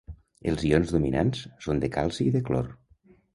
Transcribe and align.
Els 0.51 0.63
ions 0.69 0.93
dominants 0.95 1.43
són 1.67 1.83
de 1.85 1.91
calci 1.97 2.27
i 2.31 2.33
de 2.39 2.43
clor. 2.49 2.73